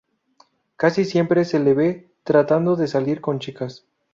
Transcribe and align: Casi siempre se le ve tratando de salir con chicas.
Casi 0.77 1.05
siempre 1.05 1.45
se 1.45 1.59
le 1.59 1.75
ve 1.75 2.09
tratando 2.23 2.75
de 2.75 2.87
salir 2.87 3.21
con 3.21 3.37
chicas. 3.37 3.85